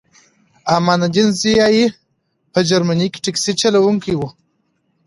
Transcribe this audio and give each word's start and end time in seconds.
امان 0.75 1.01
الدین 1.05 1.29
ضیایی 1.41 1.85
په 2.53 2.59
جرمني 2.69 3.07
کې 3.13 3.19
ټکسي 3.25 3.53
چلوونکی 3.61 4.13
و 4.17 4.21